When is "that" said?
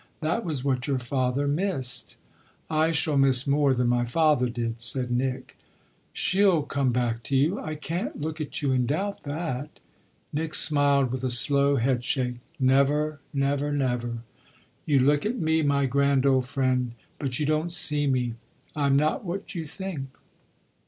0.21-0.43, 9.25-9.79